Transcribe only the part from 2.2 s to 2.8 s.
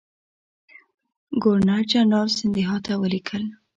سیندهیا